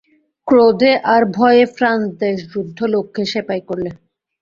[0.47, 3.89] ক্রোধে আর ভয়ে ফ্রান্সদেশযুদ্ধ লোককে সেপাই করলে।